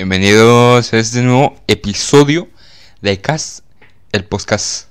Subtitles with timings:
[0.00, 2.48] Bienvenidos a este nuevo episodio
[3.02, 3.62] de CAS,
[4.12, 4.86] el podcast,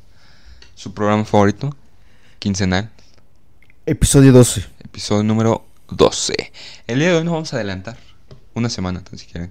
[0.75, 1.75] su programa favorito,
[2.37, 2.91] quincenal,
[3.87, 4.67] Episodio 12.
[4.83, 6.51] episodio número 12.
[6.85, 7.97] El día de hoy nos vamos a adelantar
[8.53, 9.49] una semana, si quieren,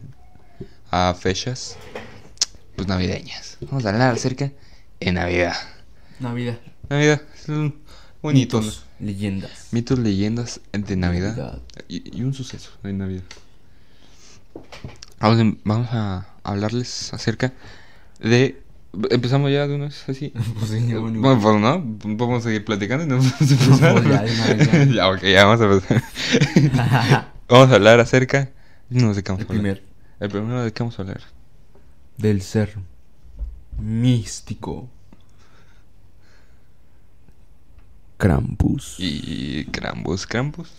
[0.92, 1.76] a fechas
[2.76, 3.56] pues navideñas.
[3.62, 4.52] Vamos a hablar acerca
[5.00, 5.56] de Navidad.
[6.20, 6.60] Navidad.
[6.88, 7.20] Navidad,
[8.22, 8.60] bonito.
[8.60, 9.66] Mitos, leyendas.
[9.72, 11.36] Mitos, leyendas de Navidad.
[11.36, 11.62] Navidad.
[11.88, 13.24] Y, y un suceso de Navidad.
[15.20, 17.52] Vamos, a- vamos a hablarles acerca
[18.20, 18.62] de...
[19.10, 20.32] Empezamos ya de una vez así.
[20.58, 23.92] Pues sí, ya, bueno, Bueno, pues no, podemos seguir platicando y no vamos a empezar.
[23.92, 24.84] Pues ya, vez, ya.
[24.94, 27.32] ya, ok, ya vamos a empezar.
[27.48, 28.50] vamos a hablar acerca...
[28.90, 29.74] No sé qué vamos El a hablar.
[29.76, 29.82] primer.
[30.20, 31.20] El primero de qué vamos a hablar.
[32.16, 32.76] Del ser
[33.78, 34.88] místico.
[38.16, 38.96] Krampus.
[38.98, 40.70] Y Krampus, Krampus.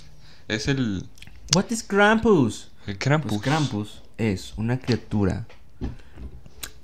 [0.47, 1.05] Es el...
[1.55, 2.71] What is Krampus?
[2.87, 3.29] El Krampus.
[3.31, 5.47] Pues Krampus es una criatura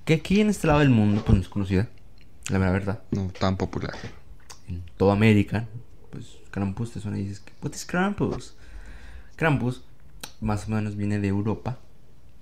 [0.05, 1.89] que aquí en este lado del mundo pues no es conocida.
[2.49, 3.03] La mera verdad.
[3.11, 3.93] No tan popular.
[4.67, 5.65] En toda América,
[6.11, 8.55] pues Krampus te suena y dices, What is Krampus?
[9.35, 9.83] Krampus
[10.39, 11.77] más o menos viene de Europa.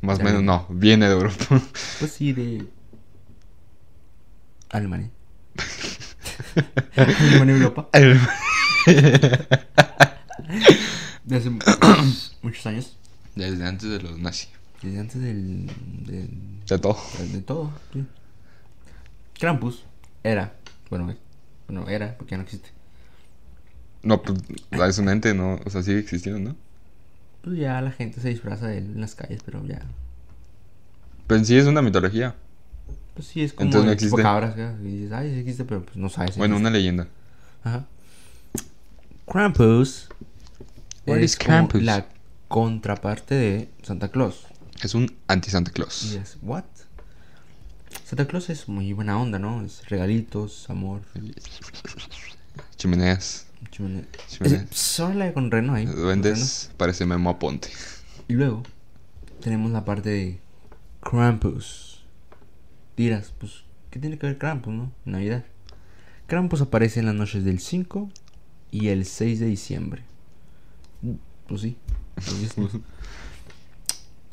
[0.01, 1.45] Más o menos, no, viene de Europa.
[1.99, 2.67] Pues sí, de
[4.69, 5.09] Alemania.
[6.95, 7.89] Alemania, Europa.
[11.23, 12.97] De hace muchos, muchos años.
[13.33, 14.49] Desde antes de los nazis.
[14.83, 15.65] Desde antes del,
[16.05, 16.97] del- De todo.
[17.31, 17.71] de todo.
[17.93, 18.05] sí.
[19.39, 19.83] Krampus
[20.23, 20.53] era,
[20.89, 21.17] bueno, es-
[21.67, 22.69] bueno, era, porque ya no existe.
[24.03, 24.37] No, pues
[24.71, 25.59] es un ente, ¿no?
[25.65, 26.55] O sea, sigue existiendo, ¿no?
[27.41, 29.81] Pues ya la gente se disfraza de él en las calles, pero ya.
[31.27, 32.35] Pero en sí es una mitología.
[33.13, 34.21] Pues sí, es como Entonces no existe.
[34.21, 36.35] cabras, y dices, ay, sí existe, pero pues no sabes.
[36.37, 36.67] Bueno, existe.
[36.67, 37.07] una leyenda.
[37.63, 37.85] Ajá.
[39.27, 40.09] Krampus.
[41.05, 41.83] What es como Krampus?
[41.83, 42.05] la
[42.47, 44.45] contraparte de Santa Claus.
[44.83, 46.13] Es un anti-Santa Claus.
[46.13, 46.63] es, ¿what?
[48.05, 49.63] Santa Claus es muy buena onda, ¿no?
[49.63, 51.01] Es regalitos, amor,
[52.75, 53.45] Chimeneas.
[53.71, 54.63] chimene- Chimeneas.
[54.71, 55.85] Es, solo la con reno ahí.
[55.85, 56.69] con Duendes.
[56.77, 57.69] Parece Memo Aponte.
[58.27, 58.63] Y luego
[59.41, 60.39] tenemos la parte de
[61.01, 62.03] Krampus.
[62.97, 64.91] Dirás, pues, ¿qué tiene que ver Krampus, no?
[65.05, 65.45] Navidad.
[66.27, 68.09] Krampus aparece en las noches del 5
[68.71, 70.03] y el 6 de diciembre.
[71.01, 71.13] Mm,
[71.47, 71.77] Pues sí.
[72.55, 72.71] pues.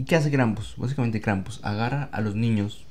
[0.00, 0.77] ¿Y qué hace Krampus?
[0.78, 2.87] Básicamente Krampus agarra a los niños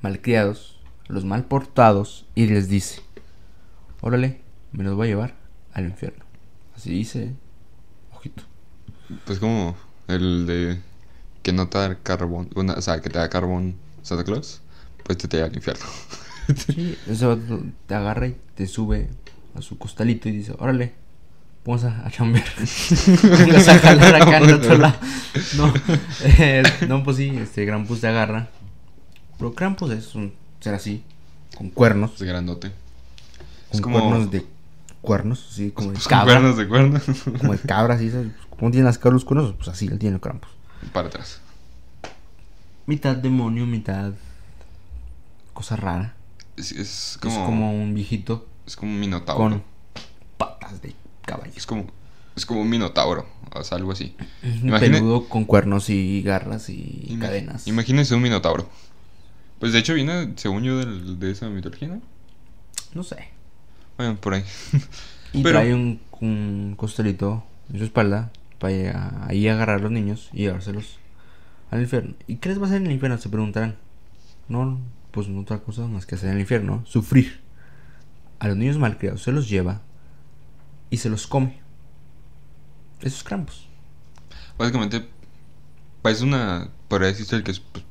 [0.00, 3.02] malcriados, los mal portados y les dice,
[4.00, 4.40] órale,
[4.72, 5.34] me los voy a llevar
[5.72, 6.24] al infierno.
[6.74, 7.34] Así dice,
[8.12, 8.42] ojito.
[9.26, 9.76] Pues como
[10.08, 10.80] el de
[11.44, 12.50] que no te da carbón.
[12.56, 14.60] una- o sea, que te da carbón Santa Claus.
[15.04, 15.84] Pues te, te lleva al infierno.
[16.56, 19.08] Sí, vato te agarra y te sube
[19.54, 20.94] a su costalito y dice, órale,
[21.64, 22.44] vamos a, a chambear.
[23.22, 24.94] Vamos a jalar acá en el otro lado.
[25.56, 25.72] No,
[26.22, 28.48] eh, no, pues sí, este Krampus te agarra.
[29.38, 31.02] Pero Krampus es un ser así,
[31.56, 32.12] con cuernos.
[32.14, 32.68] Es grandote.
[32.68, 32.76] Con
[33.72, 34.00] Es como.
[34.00, 34.46] cuernos de
[35.00, 36.24] cuernos, así como de Con cabra.
[36.34, 37.00] cuernos de cuerno.
[37.38, 38.28] Como de cabra, así, ¿sabes?
[38.50, 39.54] ¿Cómo tienen las cabras los cuernos?
[39.56, 40.50] Pues así lo tiene el Krampus.
[40.92, 41.40] Para atrás.
[42.86, 44.12] Mitad demonio, mitad
[45.54, 46.14] cosa rara.
[46.56, 46.78] Es, es
[47.14, 47.44] Es como.
[47.46, 49.42] como un viejito Es como un minotauro.
[49.50, 49.62] con
[50.38, 50.94] patas de
[51.26, 51.52] caballo.
[51.56, 51.86] Es como.
[52.36, 53.26] Es como un minotauro.
[53.54, 54.16] O sea, algo así.
[54.42, 57.66] Un Imagine- peludo con cuernos y garras y Ima- cadenas.
[57.68, 58.68] Imagínense un minotauro.
[59.60, 62.02] Pues de hecho viene, según yo, del- de esa mitología, ¿no?
[62.92, 63.28] No sé.
[63.96, 64.44] Bueno, por ahí.
[65.32, 70.30] Y Pero- trae un, un costalito en su espalda para ahí agarrar a los niños
[70.32, 70.98] y llevárselos
[71.70, 72.14] al infierno.
[72.26, 73.18] ¿Y qué les va a hacer en el infierno?
[73.18, 73.76] Se preguntarán.
[74.48, 74.80] No,
[75.12, 76.82] pues no otra cosa más que hacer en el infierno.
[76.86, 77.40] Sufrir.
[78.40, 79.80] A los niños malcriados se los lleva
[80.94, 81.58] y se los come.
[83.02, 83.66] Esos crampos.
[84.56, 85.04] Básicamente,
[86.02, 86.68] pues es una.
[86.88, 87.84] Podría decirse que es pues,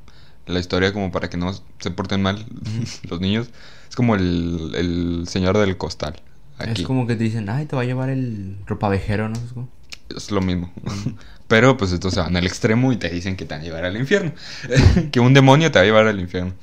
[0.47, 2.45] la historia como para que no se porten mal
[3.09, 3.49] los niños.
[3.89, 6.21] Es como el, el señor del costal.
[6.57, 6.81] Aquí.
[6.81, 9.35] Es como que te dicen, ay, te va a llevar el ropavejero, ¿no?
[9.35, 9.69] Es como-
[10.15, 10.71] Es lo mismo.
[11.49, 13.83] Pero pues estos se van al extremo y te dicen que te van a llevar
[13.83, 14.31] al infierno.
[15.11, 16.53] que un demonio te va a llevar al infierno.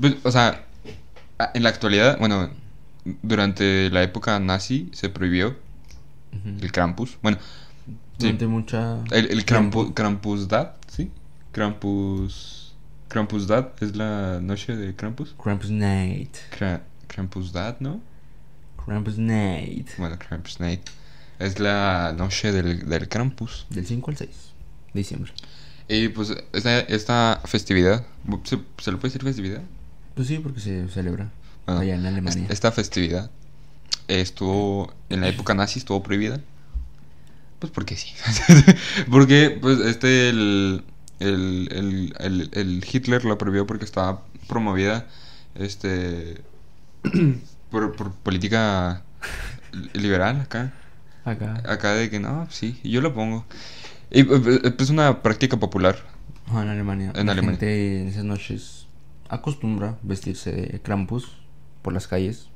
[0.00, 0.66] Pues, o sea,
[1.52, 2.50] en la actualidad, bueno,
[3.22, 5.56] durante la época nazi se prohibió
[6.60, 7.16] El Krampus.
[7.22, 7.38] Bueno,
[7.86, 8.98] sí, Durante mucha...
[9.10, 9.86] el, el tiempo.
[9.86, 11.10] Krampu- Krampusdad, ¿sí?
[11.52, 12.74] Krampus...
[13.08, 15.34] Krampusdad es la noche de Krampus.
[15.42, 16.34] Krampus Night.
[16.58, 18.00] Kra- Krampusdad, ¿no?
[18.84, 19.88] Krampus Night.
[19.98, 20.80] Bueno, Krampus Night.
[21.38, 23.66] Es la noche del, del Krampus.
[23.70, 24.30] Del 5 al 6
[24.92, 25.32] de diciembre.
[25.88, 28.04] Y pues esta, esta festividad,
[28.44, 29.62] ¿se, se le puede decir festividad?
[30.14, 31.30] Pues sí, porque se celebra
[31.66, 32.44] Bueno, allá en Alemania.
[32.44, 33.30] es- Esta festividad
[34.08, 36.40] estuvo, en la época nazi estuvo prohibida.
[37.58, 38.12] Pues porque sí.
[39.10, 40.84] porque, pues, este, el,
[41.20, 45.06] el, el, el, Hitler lo prohibió porque estaba promovida
[45.54, 46.42] este
[47.70, 49.02] por, por política
[49.92, 50.72] liberal acá.
[51.24, 51.62] Acá.
[51.66, 53.46] Acá de que no, sí, yo lo pongo.
[54.10, 55.96] Y eh, es una práctica popular.
[56.48, 57.12] Ah, en Alemania.
[57.14, 57.58] En la Alemania.
[57.58, 58.86] gente en esas noches
[59.28, 61.32] acostumbra vestirse de Krampus
[61.82, 62.48] por las calles.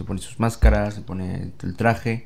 [0.00, 2.24] Se pone sus máscaras, se pone el traje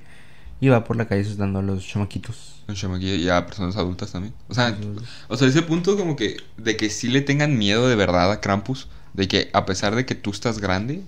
[0.60, 2.62] y va por la calle asustando a los chamaquitos.
[2.68, 4.32] Un chamaquillo y a personas adultas también.
[4.46, 4.78] O sea,
[5.26, 8.40] o sea, ese punto como que de que sí le tengan miedo de verdad a
[8.40, 11.02] Krampus, de que a pesar de que tú estás grande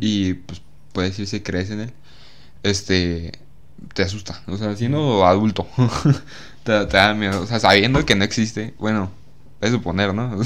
[0.00, 0.62] y pues
[0.94, 1.92] puedes decir si crees en él,
[2.62, 3.32] este
[3.92, 5.68] te asusta, o sea, siendo adulto
[6.64, 9.10] te, te da miedo, o sea, sabiendo que no existe, bueno,
[9.60, 10.38] es suponer, ¿no?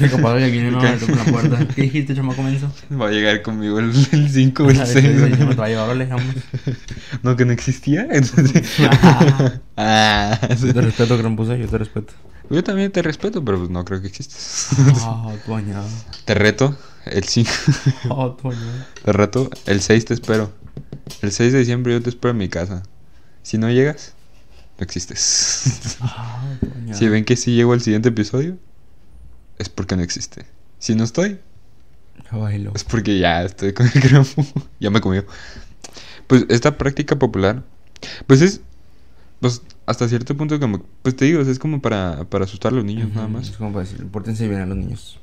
[0.00, 0.96] Mi compadre viene, no, la
[1.30, 1.66] puerta.
[1.74, 2.70] ¿Qué dijiste, chamaco menso?
[2.92, 4.94] Va a llegar conmigo el 5 o el Ah, 6.
[5.04, 6.34] después dice, "Me te va a llevar, órale, vamos".
[7.22, 8.06] No, que no existía.
[8.10, 8.62] Entonces...
[9.76, 10.66] ah, sí.
[10.66, 12.12] Yo te respeto, Krampus, eh, yo te respeto.
[12.50, 14.68] Yo también te respeto, pero pues no creo que existas.
[15.02, 15.86] Ah, tu añado.
[16.24, 17.50] Te reto el 5.
[18.10, 18.84] Ah, tu añado.
[19.04, 20.52] Te reto el 6 te espero.
[21.22, 22.82] El 6 de diciembre yo te espero en mi casa.
[23.42, 24.14] Si no llegas,
[24.80, 25.98] no existes.
[26.00, 26.40] Ah,
[26.90, 28.58] si ven que sí llego al siguiente episodio,
[29.58, 30.46] es porque no existe.
[30.78, 31.40] Si no estoy,
[32.32, 32.72] bailo.
[32.74, 34.26] es porque ya estoy con el gramo.
[34.80, 35.24] ya me comió.
[36.26, 37.62] Pues esta práctica popular,
[38.26, 38.60] pues es,
[39.40, 42.84] pues hasta cierto punto como, pues te digo, es como para, para asustar a los
[42.84, 43.50] niños nada Ujú, más.
[43.50, 45.18] Es como para decir, pórtense bien a los niños.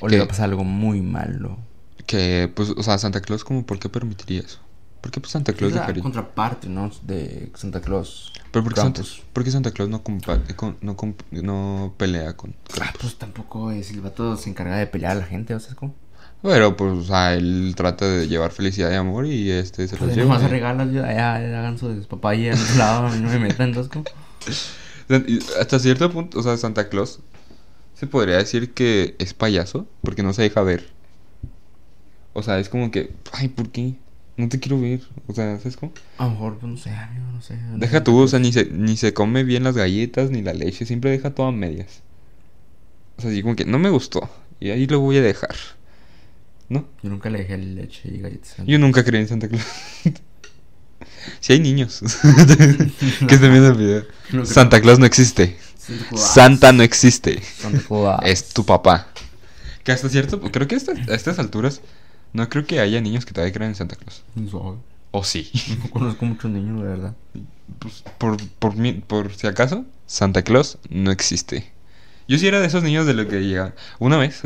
[0.00, 0.16] O ¿Qué?
[0.16, 1.58] les va a pasar algo muy malo.
[2.06, 4.60] Que, pues, o sea, Santa Claus, como, ¿por qué permitiría eso?
[5.06, 6.90] ¿Por qué pues, Santa Claus Es la contraparte, ¿no?
[7.04, 8.32] De Santa Claus.
[8.50, 9.22] Pero ¿por qué, Santa, Krampus.
[9.32, 10.96] por qué Santa Claus no, compa- con- no,
[11.30, 13.00] no pelea con Krampus?
[13.02, 15.74] Pues tampoco es el vato se encarga de pelear a la gente, o sea, es
[15.76, 15.94] como.
[16.42, 20.06] Pero, pues, o sea, él trata de llevar felicidad y amor y este se los
[20.06, 20.26] Pues lleva.
[20.34, 20.48] nomás ¿eh?
[20.48, 23.92] regalas, ya, ya hagan su despapaya en otro lado, a mí no me metan, entonces
[23.92, 24.04] como.
[25.60, 27.20] Hasta cierto punto, o sea, Santa Claus
[27.94, 30.88] se podría decir que es payaso porque no se deja ver.
[32.32, 33.94] O sea, es como que, ay, ¿por qué?
[34.36, 35.00] No te quiero ver.
[35.26, 35.92] O sea, ¿sabes cómo?
[36.18, 37.56] A lo mejor, pues no sé, amigo, no sé.
[37.56, 40.52] no Deja tú, o sea, ni se, ni se come bien las galletas ni la
[40.52, 42.02] leche, siempre deja todo a medias.
[43.16, 44.28] O sea, así como que no me gustó
[44.60, 45.54] y ahí lo voy a dejar.
[46.68, 46.86] ¿No?
[47.02, 48.56] Yo nunca le dejé leche y galletas.
[48.66, 49.64] Yo nunca creí en Santa Claus.
[51.40, 52.00] si hay niños
[53.28, 54.04] que viendo el video.
[54.32, 54.44] No.
[54.44, 55.56] Santa Claus no existe.
[55.78, 56.22] Santa Claus.
[56.22, 57.40] Santa no existe.
[57.42, 58.20] Santa Claus.
[58.24, 59.08] Es tu papá.
[59.82, 61.80] Que hasta cierto, creo que hasta, a estas alturas
[62.36, 64.24] no creo que haya niños que todavía crean en Santa Claus.
[64.34, 64.84] No.
[65.10, 65.50] O sí.
[65.74, 67.16] No conozco muchos niños, la verdad.
[67.78, 71.72] Pues, por, por, mi- por si acaso, Santa Claus no existe.
[72.28, 73.74] Yo sí era de esos niños de lo que llegaban.
[73.98, 74.42] Una vez,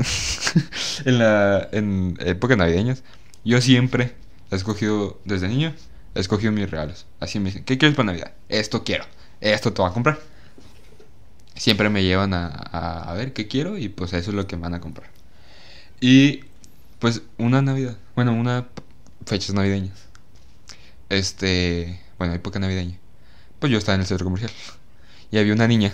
[1.04, 3.02] en la en épocas navideñas,
[3.44, 4.14] yo siempre
[4.50, 5.74] he escogido, desde niño,
[6.14, 7.06] he escogido mis regalos.
[7.20, 8.32] Así me dicen, ¿qué quieres para Navidad?
[8.48, 9.04] Esto quiero,
[9.40, 10.18] esto te voy a comprar.
[11.54, 14.56] Siempre me llevan a, a, a ver qué quiero y pues eso es lo que
[14.56, 15.10] me van a comprar.
[16.00, 16.42] Y
[17.00, 18.68] pues una Navidad, bueno, una
[19.26, 20.06] fechas navideñas.
[21.08, 22.96] Este, bueno, época navideña.
[23.58, 24.52] Pues yo estaba en el centro comercial.
[25.30, 25.92] Y había una niña.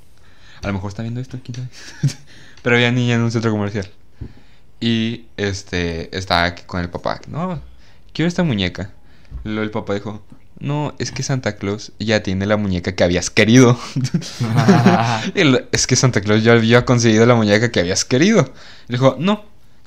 [0.62, 1.68] A lo mejor está viendo esto, quién sabe.
[2.62, 3.88] Pero había niña en un centro comercial.
[4.80, 7.20] Y este, estaba aquí con el papá.
[7.28, 7.60] No,
[8.12, 8.92] quiero esta muñeca.
[9.44, 10.22] Luego el papá dijo,
[10.58, 13.78] no, es que Santa Claus ya tiene la muñeca que habías querido.
[15.72, 18.52] Es que Santa Claus ya había conseguido la muñeca que habías querido.
[18.88, 19.44] Y dijo, no,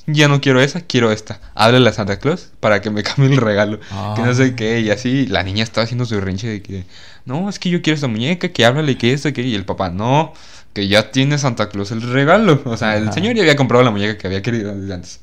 [0.08, 1.40] ya no quiero esa, quiero esta.
[1.56, 3.80] Háblale a Santa Claus para que me cambie el regalo.
[4.16, 4.80] Que no sé qué.
[4.82, 6.86] Y así la niña estaba haciendo su rinche de que,
[7.26, 9.42] no, es que yo quiero esta muñeca, que háblale, que esto, que...
[9.42, 10.34] Y el papá, no,
[10.74, 12.62] que ya tiene Santa Claus el regalo.
[12.66, 15.22] O sea, el señor ya había comprado la muñeca que había querido desde antes.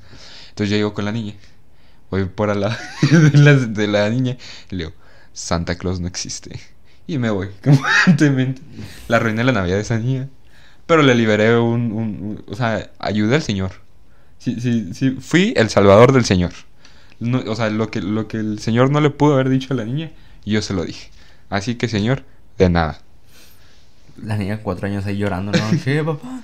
[0.51, 1.35] Entonces yo llego con la niña.
[2.11, 2.77] Voy por al lado
[3.11, 4.37] de la, de la niña
[4.71, 4.97] y le digo,
[5.33, 6.61] Santa Claus no existe.
[7.07, 8.61] Y me voy, constantemente.
[9.09, 10.29] La arruiné la Navidad de esa niña.
[10.87, 13.82] Pero le liberé un, un- un- O sea, ayudé al Señor.
[14.43, 16.51] Sí, sí, sí, fui el salvador del Señor.
[17.21, 19.77] No, o sea, lo que, lo que el Señor no le pudo haber dicho a
[19.77, 20.11] la niña,
[20.45, 21.11] yo se lo dije.
[21.49, 22.25] Así que, Señor,
[22.59, 22.99] de nada.
[24.21, 25.65] La niña cuatro años ahí llorando, ¿no?
[25.85, 26.41] ¿Qué, papá?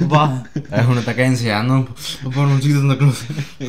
[0.00, 0.44] Papá.
[0.54, 1.86] Es una ataque enseñando.
[2.22, 3.24] Papá, no existe Santa Claus.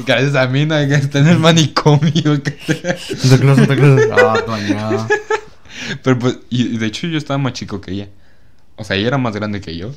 [0.06, 2.42] Gracias a mí, no, que está en el manicomio.
[2.44, 4.02] Santa Claus, Santa Claus.
[4.12, 5.08] Ah.
[6.04, 8.10] Pero pues, y de hecho yo estaba más chico que ella.
[8.76, 9.94] O sea, ella era más grande que yo.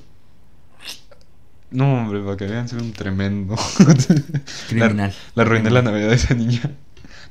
[1.75, 3.57] No, hombre, para que vean, soy un tremendo.
[4.69, 5.11] Criminal.
[5.11, 6.61] La, la arruiné la Navidad de esa niña.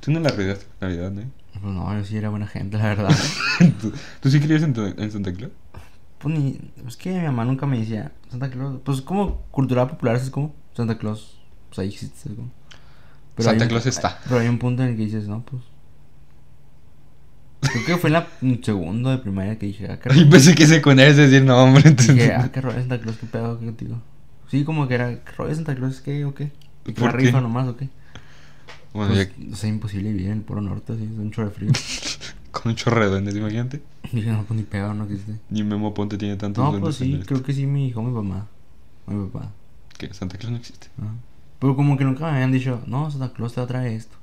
[0.02, 1.22] Tú no la arruinaste Navidad, ¿no?
[1.62, 3.10] Pues no, yo sí era buena gente, la verdad.
[3.82, 5.52] ¿Tú, tú sí creías en, en Santa Claus?
[6.20, 6.60] Pues ni.
[6.88, 8.80] Es que mi mamá nunca me decía Santa Claus.
[8.84, 11.38] Pues como cultura popular es como Santa Claus.
[11.70, 12.30] Pues ahí existe.
[12.36, 12.52] como-
[13.38, 14.20] hay Santa un- Claus está.
[14.26, 15.64] Pero hay un punto en el que dices, no, pues.
[17.62, 18.28] Creo que fue en la
[18.62, 20.30] segundo de primaria que dije, ah, qué Y rollo.
[20.30, 21.84] pensé que secundaria es decir, no, hombre.
[21.86, 24.02] entonces- Dije, ah, qué rollo Santa Claus, qué pedo contigo.
[24.54, 26.00] Sí, como que era, ¿qué rollo Santa Claus?
[26.00, 26.52] ¿Qué o qué?
[26.84, 27.18] ¿Por ¿La qué?
[27.26, 27.90] rifa nomás o qué?
[28.94, 31.50] Bueno, Pues, ya o sea, imposible vivir en el Polo Norte, así, es un chorro
[31.50, 31.72] de frío.
[32.52, 33.82] con un chorro de duendes, imagínate.
[34.12, 35.40] Dije, no, pues ni pedo, no existe.
[35.50, 38.12] Ni Memo Ponte tiene tantos No, duendes pues sí, creo que sí me dijo mi
[38.12, 38.46] mamá.
[39.08, 39.50] Mi papá.
[39.98, 40.86] Que Santa Claus no existe.
[41.02, 41.10] Ajá.
[41.58, 44.16] Pero como que nunca me habían dicho, no, Santa Claus te va a traer esto.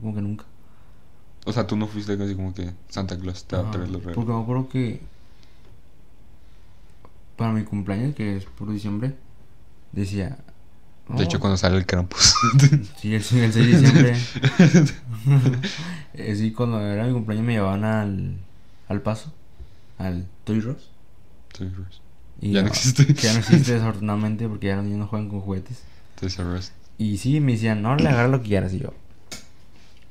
[0.00, 0.46] Como que nunca.
[1.46, 4.02] O sea, tú no fuiste casi como que Santa Claus te va a traer los
[4.02, 4.16] regalos.
[4.16, 5.00] Porque me acuerdo que
[7.36, 9.14] para mi cumpleaños, que es por diciembre,
[9.94, 10.38] decía.
[11.08, 12.34] De hecho, "Oh, cuando sale el Krampus.
[13.00, 14.16] Sí, el, el 6 de diciembre.
[16.36, 18.36] Sí, cuando era mi cumpleaños me llevaban al,
[18.88, 19.32] al paso,
[19.98, 20.90] al Toy Ross.
[21.52, 22.00] Toys R Us.
[22.40, 23.06] Y Ya no existe.
[23.06, 25.82] que ya no existe desafortunadamente porque ya los niños no juegan con juguetes.
[26.20, 26.72] Toys R Us.
[26.98, 28.72] Y sí, me decían, no, le agarra lo que quieras.
[28.74, 28.94] Y yo,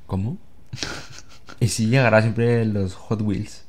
[0.08, 0.38] ¿cómo?
[1.60, 3.64] y sí, agarraba siempre los Hot Wheels.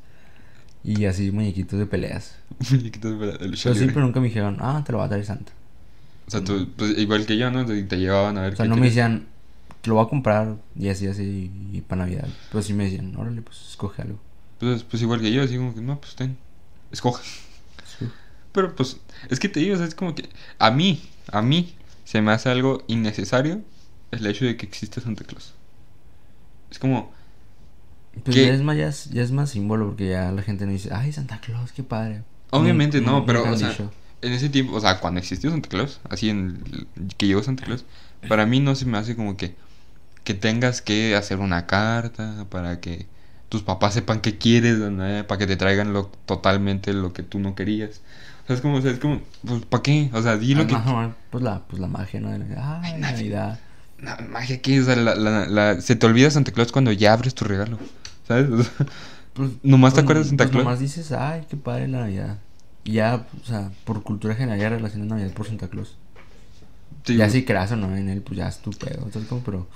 [0.83, 2.35] Y así muñequitos de peleas.
[2.71, 5.25] Muñequitos de lucha Pero sí, pero nunca me dijeron, ah, te lo va a traer
[5.25, 5.53] Santa.
[6.27, 7.67] O sea, tú, pues, igual que yo, ¿no?
[7.67, 9.27] Te, te llevaban a ver O sea, qué no me decían,
[9.83, 12.29] te lo voy a comprar y así, así, y para Navidad.
[12.51, 14.19] Pero sí me decían, órale, pues escoge algo.
[14.59, 16.37] Pues, pues igual que yo, así como que, no, pues ten,
[16.91, 17.23] escoge.
[17.99, 18.07] Sí.
[18.53, 20.29] Pero pues, es que te digo, o sea, es como que
[20.59, 23.63] a mí, a mí, se me hace algo innecesario
[24.11, 25.53] el hecho de que existe Santa Claus.
[26.71, 27.13] Es como,
[28.25, 30.73] Pues ya es, más, ya, es, ya es más símbolo porque ya la gente no
[30.73, 32.23] dice, ay, Santa Claus, qué padre.
[32.51, 33.91] obviamente no, pero, han o sea, dicho.
[34.27, 36.63] En ese tiempo, o sea, cuando existió Santa Claus, así en
[37.17, 37.85] que llegó Santa Claus,
[38.29, 39.55] para mí no se me hace como que,
[40.25, 43.07] que tengas que hacer una carta para que
[43.49, 45.27] tus papás sepan qué quieres, ¿no?
[45.27, 48.01] para que te traigan lo, totalmente lo que tú no querías.
[48.45, 50.11] O sea, es como, o sea, es como, pues, ¿para qué?
[50.13, 50.75] O sea, di lo Ah, que...
[50.75, 52.37] más o menos, pues la, pues la magia, ¿no?
[52.37, 53.59] La- Ay, Navidad.
[53.99, 57.13] Na- magia que, o sea, la, la- la- se te olvida Santa Claus cuando ya
[57.13, 57.79] abres tu regalo,
[58.27, 58.51] ¿sabes?
[58.51, 58.87] O sea,
[59.33, 60.65] Pues, Nomás te pues, acuerdas de Santa pues Claus.
[60.65, 62.39] Nomás dices, ay, qué padre la Navidad.
[62.85, 65.97] Y ya, o sea, por cultura general ya relacionas Navidad por Santa Claus.
[67.07, 69.03] ya si creas o no en él, pues ya es tu pedo.
[69.05, 69.67] Entonces, como, pero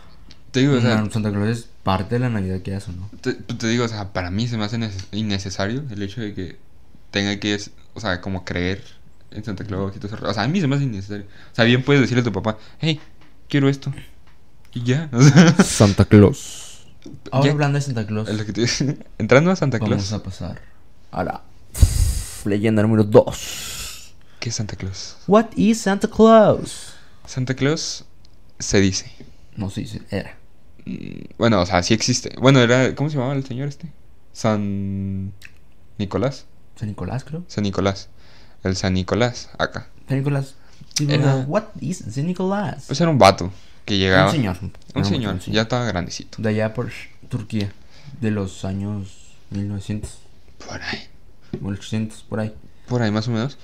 [0.51, 3.09] te digo, o sea, no, Santa Claus es parte de la Navidad que haces, ¿no?
[3.21, 6.35] te, te digo, o sea, para mí se me hace neces- innecesario el hecho de
[6.35, 6.57] que
[7.11, 7.59] tenga que,
[7.95, 8.83] o sea, como creer
[9.31, 10.27] en Santa Claus y todo eso.
[10.27, 11.25] O sea, a mí se me hace innecesario.
[11.25, 13.01] O sea, bien puedes decirle a tu papá, hey,
[13.49, 13.93] quiero esto.
[14.75, 16.87] Y ya, o sea, Santa Claus.
[17.31, 18.67] Ahora Ya- hablando de Santa Claus, es lo que te
[19.19, 20.13] Entrando a Santa vamos Claus.
[20.13, 20.61] a pasar
[21.11, 21.43] a la
[22.47, 24.15] leyenda número 2.
[24.41, 25.17] ¿Qué es Santa Claus?
[25.27, 26.95] What is Santa Claus?
[27.27, 28.05] Santa Claus
[28.59, 29.11] se dice.
[29.57, 30.37] No se dice, era.
[30.85, 32.35] Mm, Bueno, o sea, sí existe.
[32.41, 32.95] Bueno, era.
[32.95, 33.89] ¿Cómo se llamaba el señor este?
[34.33, 35.33] San.
[35.99, 36.47] Nicolás.
[36.77, 37.45] San Nicolás, creo.
[37.49, 38.09] San Nicolás.
[38.63, 39.89] El San Nicolás, acá.
[40.09, 40.55] San Nicolás.
[41.01, 42.85] Era- What is San Nicolás?
[42.87, 43.53] Pues era un vato
[43.85, 44.27] que llegaba.
[44.27, 44.57] Un señor.
[44.63, 46.41] Un Era señor, ya estaba grandecito.
[46.41, 46.91] De allá por
[47.29, 47.73] Turquía.
[48.21, 50.19] De los años 1900.
[50.67, 50.99] Por ahí.
[51.61, 52.55] 1800, por ahí.
[52.89, 53.59] Por ahí más o menos.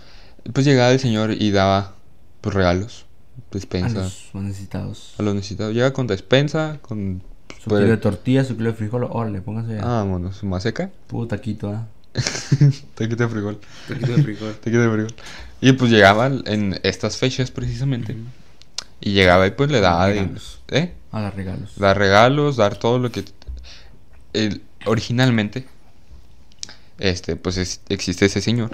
[0.52, 1.94] Pues llegaba el señor y daba
[2.40, 3.06] pues regalos,
[3.38, 5.14] A despensa los más necesitados.
[5.18, 5.74] a los necesitados.
[5.74, 7.22] Llega con despensa, con.
[7.62, 9.04] Su pues, kilo de tortilla, su kilo de frijol.
[9.10, 9.78] Órale, pónganse.
[9.82, 10.90] Ah, bueno, su maseca.
[11.06, 11.86] Puro taquito, ¿ah?
[12.94, 13.58] Taquito de frijol.
[13.88, 14.54] Taquito de frijol.
[14.62, 15.14] Taquito de frijol.
[15.62, 18.16] Y pues llegaba en estas fechas precisamente.
[19.00, 20.06] Y llegaba y pues le daba.
[20.08, 20.60] de- Regalos.
[20.68, 20.92] ¿Eh?
[21.12, 21.72] A dar regalos.
[21.78, 23.24] dar regalos, dar todo lo que
[24.34, 25.66] el- originalmente
[26.98, 28.70] este pues es- existe ese señor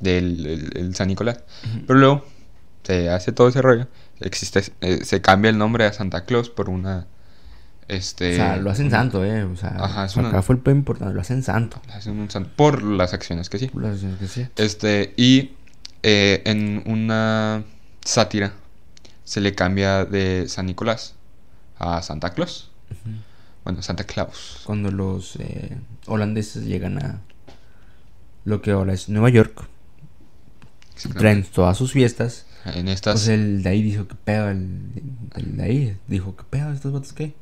[0.00, 1.40] del el- el San Nicolás,
[1.86, 2.26] pero luego
[2.82, 3.86] se hace todo ese rollo,
[4.20, 7.06] existe eh, se cambia el nombre a Santa Claus por una
[7.86, 9.44] este O sea, lo hacen santo, ¿eh?
[9.44, 11.12] O sea, Ajá, es acá una- fue el pedo importante.
[11.14, 11.82] Lo hacen santo.
[11.92, 13.70] hacen un san- por las acciones que sí.
[13.74, 14.46] Lo hacen que sí.
[14.56, 15.52] Este, y
[16.02, 17.62] eh, en una
[18.04, 18.52] sátira
[19.24, 21.14] se le cambia de San Nicolás
[21.78, 22.70] a Santa Claus.
[23.64, 24.60] Bueno, Santa Claus.
[24.64, 27.20] Cuando los eh, holandeses llegan a
[28.44, 29.66] lo que ahora es Nueva York,
[31.18, 32.46] traen todas sus fiestas.
[32.64, 33.14] En estas.
[33.14, 34.90] Pues el de ahí dijo que pedo, el,
[35.34, 37.34] el de ahí dijo que pedo, estos vatos qué.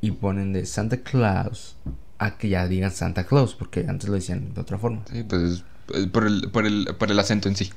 [0.00, 1.76] Y ponen de Santa Claus
[2.18, 5.02] a que ya digan Santa Claus, porque antes lo decían de otra forma.
[5.10, 5.64] Sí, pues
[6.12, 7.70] por el, por el, por el acento en sí.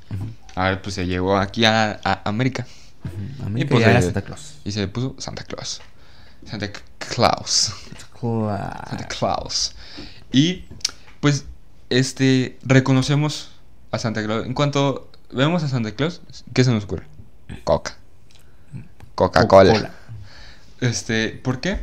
[0.55, 2.65] A ver, pues se llegó aquí a, a América
[3.55, 4.55] Y pues, ya era Santa Claus.
[4.63, 5.81] y se puso Santa Claus.
[6.45, 7.73] Santa Claus.
[7.87, 9.17] Santa Claus.
[9.19, 9.75] Claus.
[10.31, 10.63] Y
[11.19, 11.45] pues
[11.89, 13.51] este reconocemos
[13.91, 14.45] a Santa Claus.
[14.45, 16.21] En cuanto vemos a Santa Claus,
[16.53, 17.07] ¿qué se nos ocurre?
[17.63, 17.97] Coca.
[19.15, 19.93] Coca-Cola.
[20.81, 21.79] Este, ¿por qué?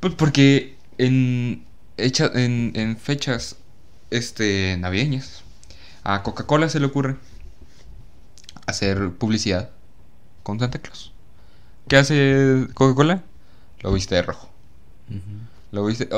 [0.00, 1.64] Pues porque en,
[1.96, 3.56] hecha, en, en fechas
[4.10, 5.42] este, navideñas
[6.04, 7.16] a Coca-Cola se le ocurre
[8.66, 9.70] hacer publicidad
[10.42, 11.12] con Santa Claus.
[11.88, 13.22] ¿Qué hace Coca-Cola?
[13.80, 14.50] Lo viste de rojo.
[15.72, 16.08] Lo viste.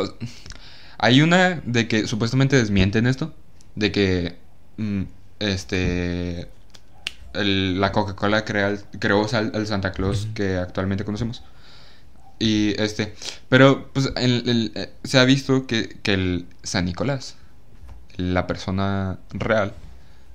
[1.03, 3.35] Hay una de que supuestamente desmienten esto,
[3.75, 4.37] de que
[4.77, 5.03] mm,
[5.39, 6.49] este
[7.35, 11.43] el- la Coca-Cola creó al, al Santa Claus que actualmente conocemos.
[12.39, 13.15] Y este,
[13.49, 17.37] pero pues el- el- eh, se ha visto que, que el San Nicolás,
[18.17, 19.75] la persona real,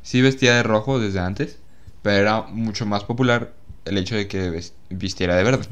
[0.04, 1.58] sí vestía de rojo desde antes,
[2.02, 3.54] pero era mucho más popular
[3.86, 5.66] el hecho de que vistiera de verde.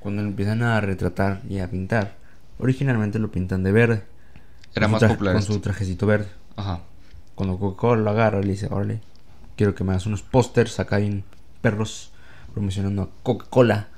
[0.00, 2.16] Cuando lo empiezan a retratar y a pintar,
[2.58, 4.02] originalmente lo pintan de verde.
[4.74, 6.28] Era más popular Con su trajecito verde.
[6.56, 6.80] Ajá.
[7.34, 9.00] Cuando Coca-Cola lo agarra, le dice, órale,
[9.56, 11.24] quiero que me hagas unos pósters acá bien
[11.60, 12.10] perros
[12.52, 13.88] promocionando a Coca-Cola.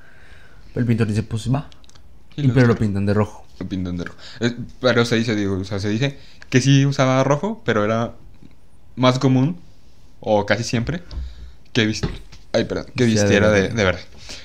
[0.74, 1.68] El pintor dice, pues va.
[2.36, 3.46] Y pero lo pintan de rojo.
[3.58, 4.18] Lo pintan de rojo.
[4.40, 8.14] Eh, pero se dice, digo, o sea, se dice que sí usaba rojo, pero era
[8.96, 9.58] más común,
[10.20, 11.02] o casi siempre,
[11.72, 12.02] que, vis-
[12.52, 14.00] Ay, perdón, que Vistiera de de verde.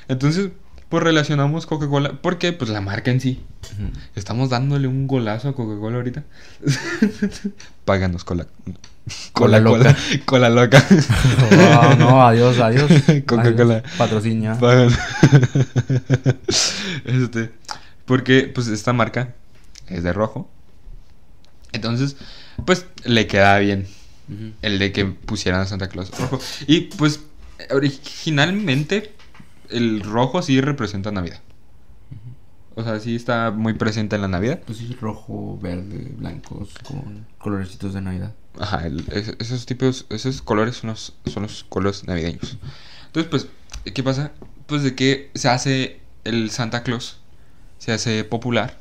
[0.07, 0.49] Entonces,
[0.95, 3.43] pues relacionamos Coca-Cola, porque pues la marca en sí.
[4.15, 6.23] Estamos dándole un golazo a Coca-Cola ahorita.
[7.83, 8.47] Páganos cola.
[9.33, 9.93] Cola loca.
[10.23, 10.81] Cola loca.
[11.51, 12.89] Oh, no, adiós, adiós.
[13.27, 13.83] Coca-Cola.
[13.97, 14.57] Patrocina.
[14.57, 14.97] Páganos.
[17.03, 17.51] este,
[18.05, 19.35] porque pues esta marca
[19.87, 20.49] es de rojo.
[21.73, 22.15] Entonces,
[22.63, 23.85] pues le queda bien
[24.61, 26.39] el de que pusieran a Santa Claus rojo.
[26.67, 27.19] Y pues
[27.69, 29.14] originalmente
[29.69, 31.41] el rojo sí representa Navidad.
[32.77, 34.59] O sea, sí está muy presente en la Navidad.
[34.65, 38.33] Pues sí, rojo, verde, blancos, con colorecitos de Navidad.
[38.59, 39.05] Ajá, el-
[39.39, 42.57] esos tipos, esos colores son los, son los colores navideños.
[43.07, 44.33] Entonces, pues, ¿qué pasa?
[44.65, 47.19] Pues de que se hace el Santa Claus,
[47.77, 48.77] se hace popular,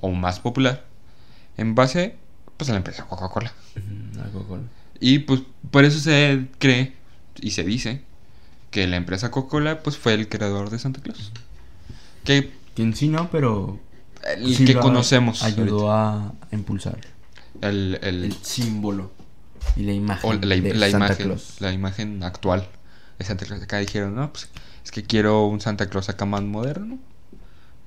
[0.00, 0.84] o más popular,
[1.56, 2.14] en base,
[2.56, 3.52] pues, a la empresa Coca-Cola.
[4.32, 4.62] Coca-Cola.
[5.00, 6.94] Y pues por eso se cree
[7.40, 8.02] y se dice
[8.70, 11.32] que la empresa Coca-Cola pues fue el creador de Santa Claus.
[12.24, 13.78] Que Que en sí no, pero
[14.36, 15.42] el sí que lo conocemos.
[15.42, 16.98] Ayudó a impulsar.
[17.60, 19.10] El, el- el símbolo
[19.76, 21.56] y la imagen o la, de la Santa imagen, Claus.
[21.60, 22.68] la imagen actual
[23.18, 23.62] de Santa Claus.
[23.62, 24.48] Acá dijeron, no, pues
[24.84, 26.98] es que quiero un Santa Claus acá más moderno.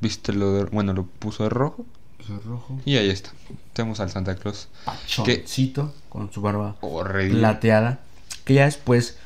[0.01, 1.86] Viste lo de, bueno, lo puso de rojo.
[2.19, 2.79] Es rojo.
[2.86, 3.32] Y ahí está.
[3.73, 7.99] Tenemos al Santa Claus Pachoncito con su barba plateada.
[8.45, 9.17] Que ya después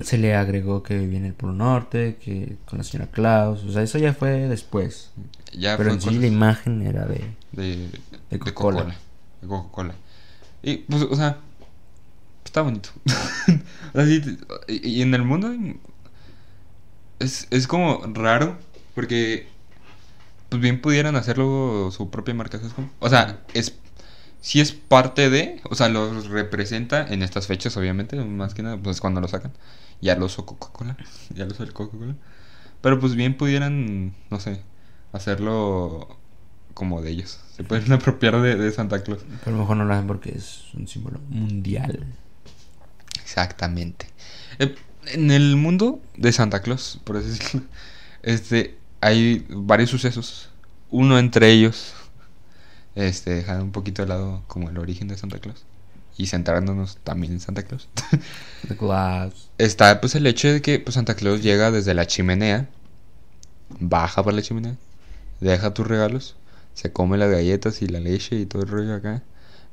[0.00, 3.64] se le agregó que viene el Polo Norte, que con la señora Claus.
[3.64, 5.10] O sea, eso ya fue después.
[5.52, 7.24] Ya Pero en sí la imagen era de.
[7.52, 7.90] de,
[8.38, 8.78] Coca-Cola.
[8.78, 8.96] Coca-Cola.
[9.42, 9.94] De Coca-Cola.
[10.62, 11.38] Y, pues, o sea,
[12.44, 12.90] está bonito.
[14.68, 15.52] Y, en el mundo
[17.18, 18.56] es, es como raro,
[18.94, 19.48] porque
[20.48, 22.60] pues bien pudieran hacerlo su propia marca.
[23.00, 23.79] O sea, es
[24.40, 28.76] sí es parte de, o sea, los representa en estas fechas, obviamente, más que nada,
[28.78, 29.52] pues cuando lo sacan.
[30.00, 30.96] Ya lo usó Coca-Cola,
[31.34, 32.14] ya lo usó el Coca-Cola.
[32.80, 34.62] Pero pues bien pudieran, no sé,
[35.12, 36.16] hacerlo
[36.72, 37.40] como de ellos.
[37.56, 39.20] Se pueden apropiar de, de Santa Claus.
[39.44, 42.06] Pero a lo mejor no lo hacen porque es un símbolo mundial.
[43.22, 44.06] Exactamente.
[44.58, 44.74] Eh,
[45.06, 47.66] en el mundo de Santa Claus, por así decirlo,
[48.22, 50.50] este, hay varios sucesos.
[50.90, 51.94] Uno entre ellos,
[53.00, 55.64] este, dejar un poquito de lado como el origen de Santa Claus
[56.16, 57.88] y centrándonos también en Santa Claus.
[59.58, 62.68] Está pues el hecho de que pues, Santa Claus llega desde la chimenea,
[63.78, 64.76] baja por la chimenea,
[65.40, 66.36] deja tus regalos,
[66.74, 69.22] se come las galletas y la leche y todo el rollo acá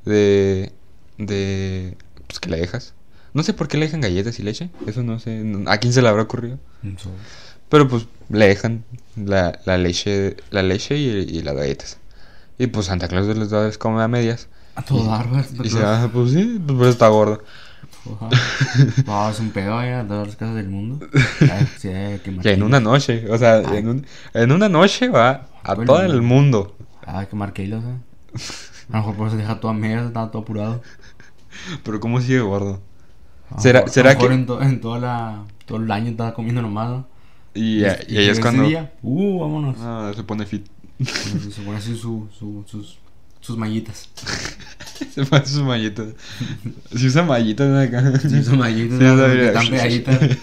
[0.06, 0.72] de
[1.18, 2.94] de pues que le dejas.
[3.34, 6.02] No sé por qué le dejan galletas y leche, eso no sé, a quién se
[6.02, 6.60] le habrá ocurrido.
[7.70, 8.86] Pero pues le dejan
[9.16, 11.98] la, la leche, la leche y, y las galletas.
[12.58, 14.48] Y pues Santa Claus les da come a medias.
[14.76, 15.28] a todo Y- dar,
[15.64, 17.44] Y se ah, pues sí, pues, está gordo.
[18.06, 18.30] Ajá.
[19.06, 21.06] No, es un pedo a todas las casas del mundo.
[21.78, 25.74] Sí, hay que en una noche, o sea, en, un- en una noche va a
[25.76, 26.76] Bueno, todo el mundo.
[27.06, 27.98] Ah, que marcar hilos, ¿eh?
[28.90, 30.82] A lo mejor por eso deja todo a medias, estaba todo apurado.
[31.84, 32.82] Pero ¿cómo sigue gordo?
[33.50, 36.34] A ¿Será- mejor- será a que- en, to- en toda la, todo el año estaba
[36.34, 36.90] comiendo nomás.
[36.90, 37.08] ¿no?
[37.54, 39.76] Y, y, ahí llega es ese cuando día, uh, vámonos.
[39.80, 40.68] ah, se pone fit.
[41.04, 42.98] Se pone así su, su, sus,
[43.42, 44.10] sus mallitas.
[45.14, 46.08] se pone sus mallitas.
[46.96, 48.20] Si usa mallitas acá.
[48.20, 49.26] Sí, sus mallitas, ¿no?
[49.26, 50.20] están pegaditas.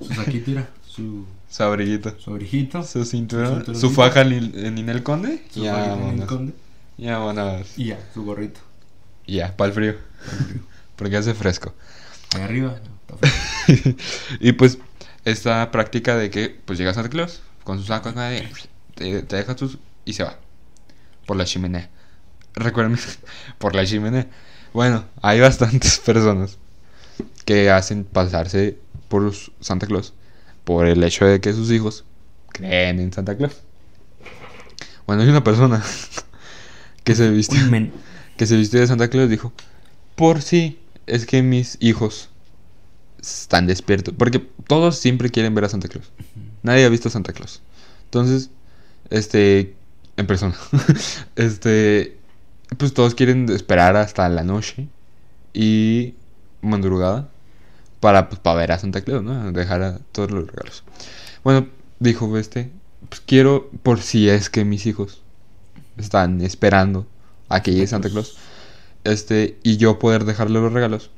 [0.00, 2.14] Su saquito, mira, su, Su abriguito.
[2.18, 2.82] su abrijito.
[2.84, 3.74] Su cinturón.
[3.74, 5.42] Su faja en, Ninel Conde.
[5.50, 6.28] Su ya, fajita en el vámonos.
[6.28, 6.52] conde,
[6.96, 7.76] Ya, vámonos.
[7.76, 8.60] Y ya, su gorrito.
[9.26, 9.94] Y Ya, para el frío.
[10.96, 11.74] Porque hace fresco.
[12.34, 13.98] Ahí arriba, está fresco.
[14.40, 14.78] y pues,
[15.24, 18.48] esta práctica de que pues llega Santa Claus con su saco acá de,
[18.94, 20.38] te, te deja tus y se va
[21.26, 21.90] por la chimenea.
[22.54, 22.98] Recuerden,
[23.58, 24.28] por la chimenea.
[24.72, 26.58] Bueno, hay bastantes personas
[27.44, 28.78] que hacen pasarse
[29.08, 30.14] por Santa Claus
[30.64, 32.04] por el hecho de que sus hijos
[32.48, 33.62] creen en Santa Claus.
[35.06, 35.82] Bueno, hay una persona
[37.04, 37.60] que se vistió,
[38.36, 39.52] que se vistió de Santa Claus dijo,
[40.14, 42.28] por si es que mis hijos
[43.20, 44.14] están despiertos.
[44.16, 46.10] Porque todos siempre quieren ver a Santa Claus.
[46.62, 47.60] Nadie ha visto a Santa Claus.
[48.04, 48.50] Entonces,
[49.10, 49.74] este,
[50.16, 50.54] en persona,
[51.36, 52.16] este,
[52.78, 54.88] pues todos quieren esperar hasta la noche
[55.52, 56.14] y
[56.60, 57.28] madrugada
[58.00, 59.52] para, pues, para ver a Santa Claus, ¿no?
[59.52, 60.84] Dejar a todos los regalos.
[61.44, 62.70] Bueno, dijo este,
[63.08, 65.22] pues quiero, por si es que mis hijos
[65.96, 67.06] están esperando
[67.48, 68.36] a que llegue Santa Claus,
[69.04, 71.10] este, y yo poder dejarle los regalos,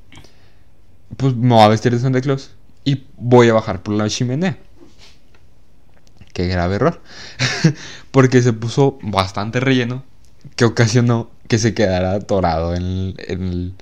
[1.17, 2.51] pues me voy a vestir de Santa Claus
[2.85, 4.59] y voy a bajar por la chimenea.
[6.35, 7.03] Qué grave error.
[8.13, 10.05] Porque se puso bastante relleno
[10.57, 13.75] que ocasionó que se quedara atorado en, en, el-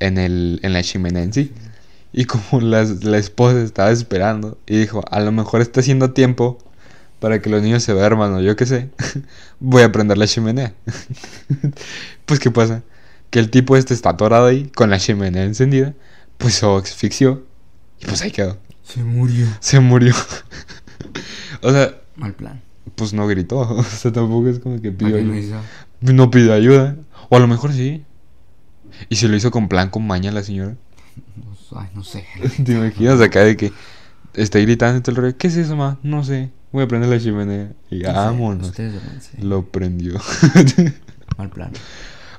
[0.00, 1.52] en, el- en la chimenea en sí.
[2.12, 6.58] Y como la, la esposa estaba esperando y dijo, a lo mejor está haciendo tiempo
[7.20, 8.90] para que los niños se duerman o yo qué sé,
[9.60, 10.74] voy a prender la chimenea.
[12.26, 12.82] pues ¿qué pasa?
[13.30, 15.94] Que el tipo este está atorado ahí con la chimenea encendida,
[16.38, 17.44] pues se asfixió
[18.00, 18.58] y pues ahí quedó.
[18.84, 19.46] Se murió.
[19.60, 20.14] Se murió.
[21.62, 22.60] o sea, Mal plan.
[22.96, 23.60] pues no gritó.
[23.76, 25.62] O sea, tampoco es como que pidió ¿Para qué lo ayuda.
[26.00, 26.12] hizo?
[26.14, 26.96] No pidió ayuda.
[27.28, 28.04] O a lo mejor sí.
[29.08, 30.76] Y se lo hizo con plan, con maña la señora.
[31.44, 32.24] Pues, ay, no sé.
[32.64, 33.72] ¿Te imaginas acá de que
[34.34, 35.36] está gritando y todo el rollo?
[35.38, 35.98] ¿Qué es eso, ma?
[36.02, 36.50] No sé.
[36.72, 37.72] Voy a prender la chimenea.
[37.90, 38.72] Y No vámonos.
[39.40, 40.14] Lo prendió.
[41.36, 41.72] Mal plan.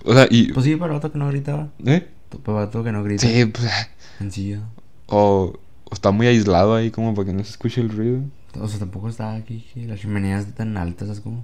[0.06, 0.52] o sea, y.
[0.54, 1.69] Pues sí, para otro que no gritaba.
[1.86, 2.08] ¿Eh?
[2.43, 3.28] Para otro que no grita.
[3.28, 3.65] Sí, pues.
[3.67, 3.88] ah,
[4.19, 4.60] Sencillo.
[5.08, 8.19] O, o está muy aislado ahí, como para que no se escuche el ruido.
[8.60, 11.44] O sea, tampoco está aquí que las chimeneas tan altas, es como.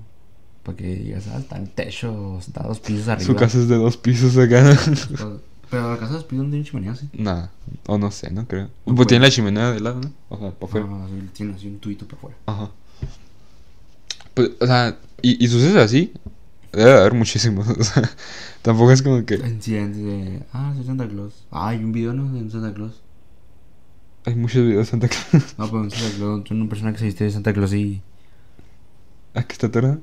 [0.63, 3.25] Para que llegas hasta el techo, o está dos pisos arriba.
[3.25, 4.77] Su casa es de dos pisos acá.
[5.09, 7.09] Pero- Pero la casa de los pisos no tiene chimenea, sí.
[7.13, 7.51] Nada.
[7.87, 8.69] O no sé, no creo.
[8.85, 10.11] No Pues tiene la chimenea de lado, ¿no?
[10.29, 10.87] O sea, para afuera.
[10.89, 12.37] Ah, sí, tiene así un tuito para afuera.
[12.45, 12.71] Ajá.
[14.33, 16.13] Pues, o sea, y, y sucesos así,
[16.71, 17.67] debe de haber muchísimos.
[17.79, 18.09] O sea,
[18.61, 20.43] tampoco es como que Incidentes de.
[20.53, 21.45] Ah, soy Santa Claus.
[21.51, 22.31] Ah, hay un video, ¿no?
[22.31, 23.01] De Santa Claus.
[24.27, 25.55] Hay muchos videos de Santa Claus.
[25.57, 26.51] No, pero un Santa Claus.
[26.51, 28.01] Una persona que se viste de Santa Claus y.
[29.33, 29.99] ¿A qué está atorada?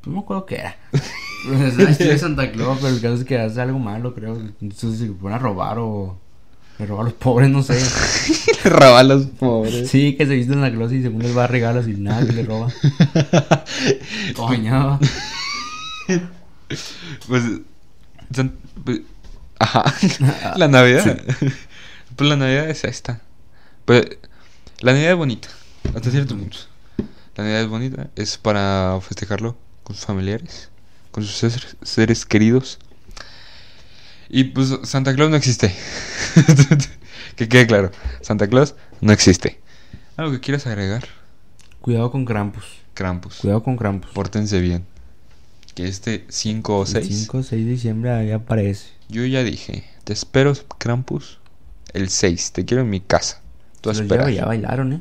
[0.00, 0.76] Pues no me acuerdo qué era.
[1.44, 4.40] Pues, es de Santa Claus, pero el caso es que hace algo malo, creo.
[4.60, 6.16] Entonces se pone a robar o.
[6.78, 7.76] Le roba a los pobres, no sé.
[8.64, 9.90] Roba a los pobres.
[9.90, 12.24] Sí, que se viste en la Claus y según les va a regalos y nada,
[12.24, 12.72] que le roba.
[14.36, 15.00] Coño.
[17.26, 17.60] Pues,
[18.84, 19.00] pues,
[19.58, 19.92] ajá.
[20.56, 21.20] la Navidad.
[22.16, 23.20] Pues la Navidad es esta.
[23.84, 24.04] Pues,
[24.80, 25.48] la Navidad es bonita.
[25.94, 26.58] Hasta cierto punto.
[27.36, 28.10] La Navidad es bonita.
[28.16, 30.70] Es para festejarlo con sus familiares.
[31.10, 32.78] Con sus seres, seres queridos.
[34.28, 35.74] Y pues Santa Claus no existe.
[37.36, 37.90] que quede claro.
[38.20, 39.60] Santa Claus no existe.
[40.16, 41.06] ¿Algo que quieras agregar?
[41.80, 42.64] Cuidado con Krampus.
[42.94, 43.36] Krampus.
[43.36, 44.10] Cuidado con Krampus.
[44.12, 44.86] Pórtense bien.
[45.74, 47.06] Que este 5 o 6.
[47.06, 48.88] 5 o 6 de diciembre ahí aparece.
[49.08, 51.38] Yo ya dije, te espero, Krampus,
[51.94, 52.52] el 6.
[52.52, 53.40] Te quiero en mi casa.
[53.80, 55.00] Tú lleva, ya bailaron, ¿eh?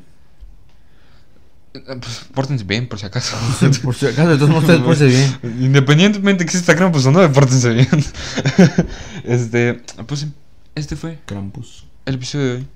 [1.73, 3.37] Pues pórtense bien, por si acaso.
[3.83, 5.63] Por si acaso, de todos modos, ustedes pórtense bien.
[5.63, 7.87] Independientemente que exista Krampus o no, pórtense bien.
[9.23, 10.27] este, pues
[10.75, 11.85] este fue Krampus.
[12.05, 12.67] el episodio de hoy.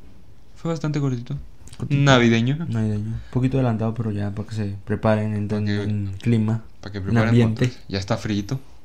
[0.56, 1.38] Fue bastante cortito.
[1.78, 2.02] Cortito.
[2.02, 2.56] Navideño.
[2.70, 3.04] Navideño.
[3.10, 6.64] Un poquito adelantado, pero ya para que se preparen en, en- que- en clima.
[6.80, 7.74] Para que En preparen ambiente.
[7.90, 8.40] Ya está frío.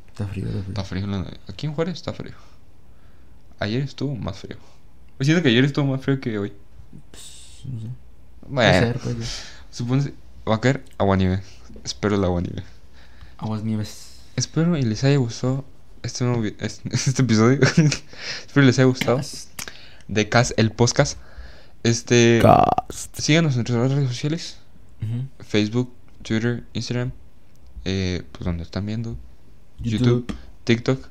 [0.09, 0.69] Está frío, está frío.
[0.69, 1.27] Está frío.
[1.49, 2.35] Aquí en Juárez está frío.
[3.61, 4.57] Ayer estuvo más frío.
[5.21, 6.53] Me siento que ayer estuvo más frío que hoy.
[7.11, 7.87] Pues, no sé.
[8.41, 9.47] Puede Bueno, ser, puede ser.
[9.71, 10.05] supongo
[10.49, 11.43] va a caer agua nieve.
[11.85, 12.63] Espero el agua nieve.
[13.37, 14.15] Aguas nieves.
[14.37, 15.67] Espero y les haya gustado
[16.03, 17.61] este, nuevo este, este episodio.
[18.47, 19.21] Espero y les haya gustado.
[20.09, 21.19] De Cas el podcast.
[21.83, 22.41] Este.
[22.41, 23.15] Cast.
[23.19, 24.57] Síganos en nuestras redes sociales.
[25.41, 27.13] Facebook, Twitter, Instagram.
[27.85, 29.19] Eh, pues donde están viendo.
[29.81, 30.27] YouTube.
[30.27, 31.09] YouTube, TikTok,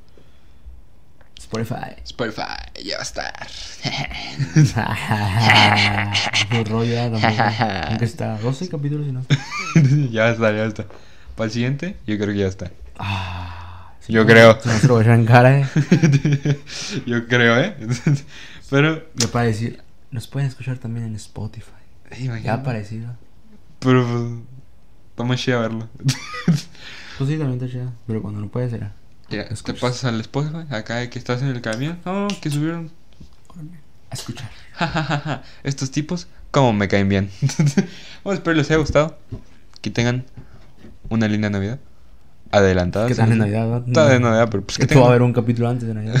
[1.40, 1.96] Spotify.
[2.04, 2.60] Spotify.
[2.84, 3.48] Ya va a estar.
[6.50, 7.06] Su rollo ya.
[7.88, 9.24] Aunque está 12 capítulos y no.
[10.10, 10.84] ya está, ya está.
[11.34, 12.70] Para el siguiente, yo creo que ya está.
[12.98, 14.58] Ah, sí, Yo creo.
[14.58, 15.66] Echan en cara, eh.
[17.06, 17.74] yo creo, ¿eh?
[18.68, 19.02] Pero.
[19.14, 21.70] Ya para decir, nos pueden escuchar también en Spotify.
[22.42, 23.16] Ya aparecido.
[23.78, 24.24] Pero pues.
[25.28, 25.88] Está chido verlo.
[27.18, 27.92] Pues sí, también está chido.
[28.06, 28.92] Pero cuando no puede será.
[29.30, 31.98] Ya, te pasas al Spotify, acá de que estás en el camión.
[32.04, 32.90] Oh, que subieron.
[34.10, 34.50] A escuchar.
[35.62, 37.30] Estos tipos, como me caen bien.
[38.24, 39.18] bueno, espero les haya gustado.
[39.80, 40.24] Que tengan
[41.08, 41.78] una linda Navidad.
[42.50, 43.06] Adelantada.
[43.06, 43.38] Que si no en sé.
[43.38, 43.82] Navidad.
[43.86, 45.10] Está de Navidad, pero pues que Esto va a tengan.
[45.10, 46.20] haber un capítulo antes de Navidad.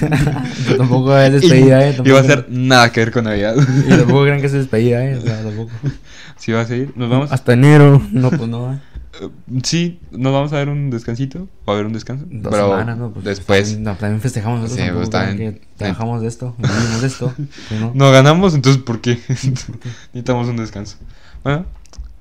[0.00, 1.90] Pero tampoco es despedida, ¿eh?
[1.92, 3.54] Y Tampoco va a ser nada que ver con Navidad.
[3.86, 5.16] Y tampoco crean que es despedida, ¿eh?
[5.16, 5.70] O sea, tampoco.
[6.36, 6.92] ¿Sí va a seguir?
[6.96, 7.30] ¿Nos vamos?
[7.30, 8.02] Hasta enero.
[8.10, 8.78] No, pues no, ¿eh?
[9.20, 9.30] Eh,
[9.62, 11.48] sí, nos vamos a dar un descansito.
[11.68, 12.26] Va a haber un descanso.
[12.30, 13.10] Pero semanas, ¿no?
[13.10, 13.74] Después.
[13.74, 14.86] También, también festejamos nosotros.
[14.86, 15.60] Sí, pues también.
[15.76, 17.34] Trabajamos de esto, vivimos de esto.
[17.94, 18.10] No.
[18.10, 19.18] ganamos, entonces ¿por qué?
[19.28, 20.96] Necesitamos un descanso.
[21.42, 21.66] Bueno,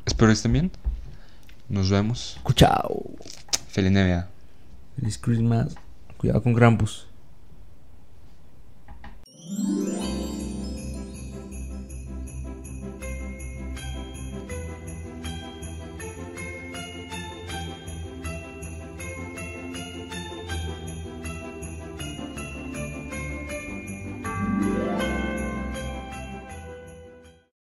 [0.06, 0.72] espero que estén bien.
[1.70, 2.40] Nos vemos.
[2.54, 3.04] Chao.
[3.70, 4.30] Feliz Navidad.
[4.96, 5.76] Feliz Christmas.
[6.18, 7.08] Cuidado con Krampus.